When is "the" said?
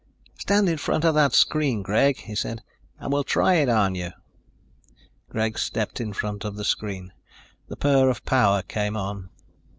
6.55-6.65, 7.67-7.75